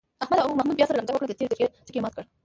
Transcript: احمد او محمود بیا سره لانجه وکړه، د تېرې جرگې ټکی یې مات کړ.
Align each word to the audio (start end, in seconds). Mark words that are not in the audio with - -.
احمد 0.23 0.39
او 0.39 0.55
محمود 0.57 0.75
بیا 0.77 0.85
سره 0.87 0.97
لانجه 0.97 1.13
وکړه، 1.13 1.27
د 1.29 1.33
تېرې 1.39 1.53
جرگې 1.59 1.75
ټکی 1.87 1.97
یې 1.99 2.03
مات 2.03 2.13
کړ. 2.17 2.23